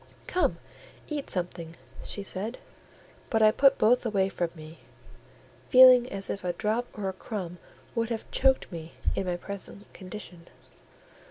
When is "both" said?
3.77-4.03